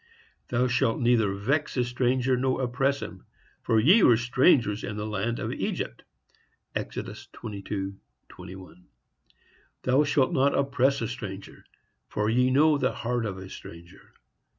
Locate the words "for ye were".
3.61-4.17